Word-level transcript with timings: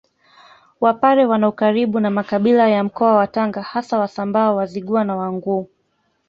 Wapare 0.81 1.25
wana 1.25 1.47
ukaribu 1.49 1.99
na 1.99 2.09
makabila 2.09 2.69
ya 2.69 2.83
Mkoa 2.83 3.15
wa 3.15 3.27
Tanga 3.27 3.61
hasa 3.61 3.99
Wasambaa 3.99 4.51
Wazigua 4.51 5.03
na 5.03 5.15
Wanguu 5.15 5.69